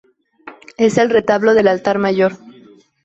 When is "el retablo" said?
0.97-1.53